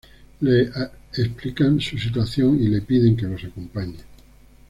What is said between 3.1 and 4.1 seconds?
que los acompañe.